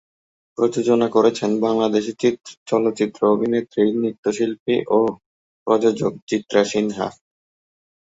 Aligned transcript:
প্রযোজনা 0.57 1.07
করেছেন 1.15 1.51
বাংলাদেশী 1.65 2.13
চলচ্চিত্র 2.67 3.19
অভিনেত্রী, 3.33 3.83
নৃত্যশিল্পী 4.01 4.75
ও 4.89 4.99
প্রযোজক 5.67 6.13
চিত্রা 6.29 6.61
সিনহা। 6.65 7.07